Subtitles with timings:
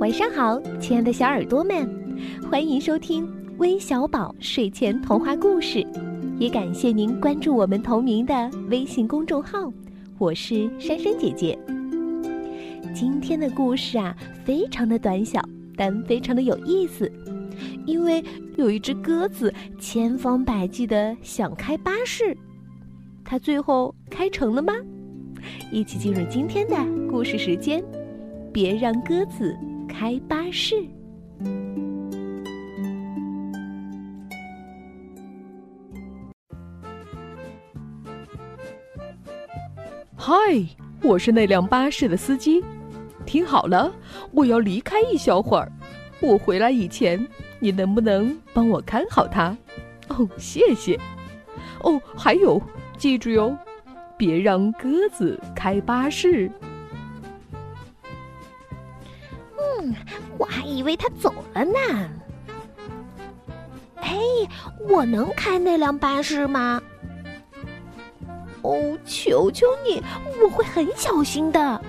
[0.00, 1.86] 晚上好，亲爱的小耳朵们，
[2.50, 5.86] 欢迎收听微小宝睡前童话故事，
[6.38, 9.70] 也感谢您关注我们同名的微信公众号。
[10.16, 11.58] 我是珊珊姐姐。
[12.94, 15.38] 今天的故事啊，非常的短小，
[15.76, 17.12] 但非常的有意思，
[17.84, 18.24] 因为
[18.56, 22.34] 有一只鸽子千方百计的想开巴士，
[23.22, 24.72] 它最后开成了吗？
[25.70, 26.74] 一起进入今天的
[27.06, 27.84] 故事时间，
[28.50, 29.54] 别让鸽子
[30.00, 30.76] 开巴士。
[40.16, 40.34] 嗨，
[41.02, 42.64] 我是那辆巴士的司机。
[43.26, 43.92] 听好了，
[44.32, 45.70] 我要离开一小会儿。
[46.18, 47.28] 我回来以前，
[47.58, 49.54] 你能不能帮我看好它？
[50.08, 50.98] 哦，谢谢。
[51.82, 52.58] 哦，还有，
[52.96, 53.54] 记住哟。
[54.16, 56.50] 别让鸽子开巴士。
[60.38, 61.78] 我还以为他走了呢。
[63.96, 64.18] 嘿，
[64.88, 66.80] 我能开那辆巴士吗？
[68.62, 70.02] 哦，求求你，
[70.42, 71.80] 我会很小心的。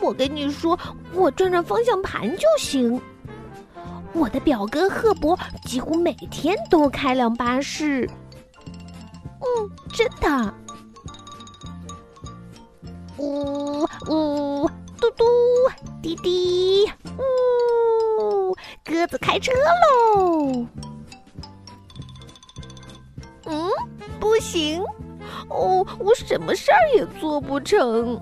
[0.00, 0.78] 我跟你说，
[1.12, 3.00] 我转转方向盘就行。
[4.12, 8.08] 我的表哥赫伯几乎每天都开辆巴士。
[9.40, 10.54] 嗯，真的。
[13.18, 14.68] 呜呜，
[15.02, 15.24] 嘟嘟，
[16.00, 20.64] 滴滴，呜，鸽子开车喽！
[23.46, 23.68] 嗯，
[24.20, 24.80] 不行，
[25.48, 28.16] 哦，我什么事儿也做不成。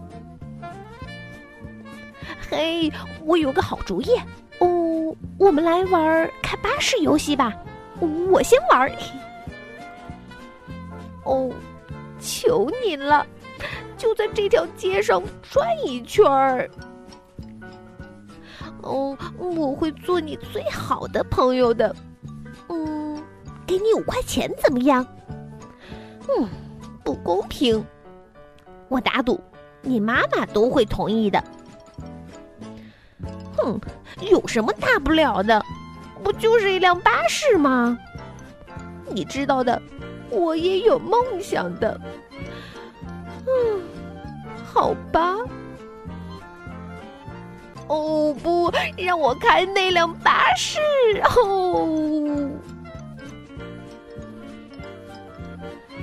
[2.48, 2.90] 嘿，
[3.26, 4.18] 我有个好主意，
[4.60, 7.52] 哦，我们来玩开巴士游戏吧。
[8.30, 8.90] 我先玩。
[11.24, 11.52] 哦，
[12.18, 13.26] 求你了，
[14.00, 16.70] 就在这条街上转一圈儿。
[18.80, 21.94] 哦，我会做你最好的朋友的。
[22.70, 23.22] 嗯，
[23.66, 25.06] 给你五块钱怎么样？
[26.28, 26.48] 嗯，
[27.04, 27.84] 不公平。
[28.88, 29.38] 我打赌，
[29.82, 31.44] 你妈妈都会同意的。
[33.58, 33.78] 哼，
[34.30, 35.62] 有什么大不了的？
[36.24, 37.98] 不就是一辆巴士吗？
[39.12, 39.80] 你知道的。
[40.30, 42.00] 我也有梦想的，
[43.44, 43.79] 嗯，
[44.80, 45.36] 好吧。
[47.86, 50.80] 哦不，让我开那辆巴士
[51.36, 52.50] 哦！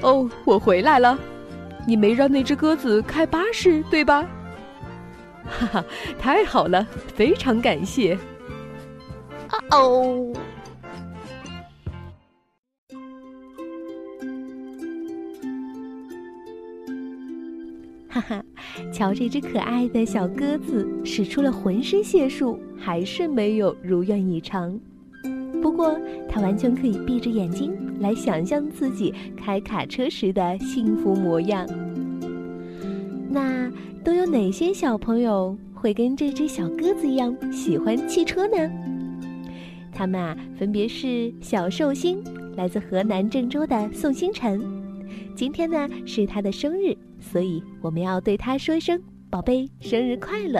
[0.01, 1.17] 哦，我回来了，
[1.87, 4.23] 你没让那只鸽子开巴士，对吧？
[5.43, 5.85] 哈哈，
[6.19, 8.13] 太好了，非常感谢。
[9.49, 10.31] 啊哦。
[18.91, 24.79] 瞧这只可爱的小鸽子，使出了浑身解数，还是没有如愿以偿。
[25.61, 25.99] 不过，
[26.29, 31.67] 它完全可以闭着眼睛来想象自己开卡车时的幸福模样。
[33.29, 33.71] 那
[34.03, 38.71] 都有哪些小朋友会跟这只小鸽子一样喜欢汽车呢？
[39.91, 42.23] 他们啊，分别是小寿星，
[42.55, 44.86] 来自河南郑州的宋星辰。
[45.37, 46.97] 今天呢，是他的生日。
[47.19, 48.99] 所以我们要对他说一声
[49.29, 50.59] “宝贝，生日快乐”。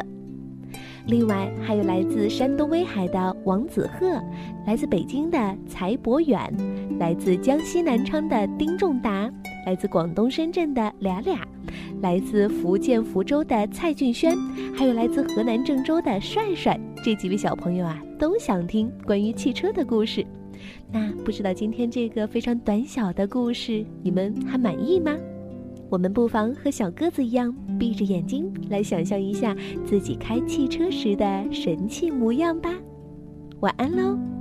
[1.08, 4.22] 另外还有来自山东威海的王子鹤，
[4.68, 6.54] 来自北京的柴博远，
[7.00, 9.28] 来自江西南昌的丁仲达，
[9.66, 11.40] 来自广东深圳的俩俩，
[12.04, 14.38] 来自福建福州的蔡俊轩，
[14.76, 16.80] 还有来自河南郑州的帅帅。
[17.07, 20.28] 这几位小朋友啊，都想听关于汽车的故事。
[20.91, 25.16] 那不知道今天这个非常短小的故事，你们还满意吗？
[25.90, 32.73] 我们不妨和小鸽子一样，闭着眼睛来想象一下自己开汽车时的神气模样吧。
[33.62, 34.37] 晚安喽。